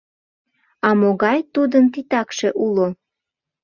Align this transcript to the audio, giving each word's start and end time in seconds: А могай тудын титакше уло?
А 0.87 0.89
могай 0.99 1.39
тудын 1.53 1.85
титакше 1.93 2.49
уло? 2.65 2.87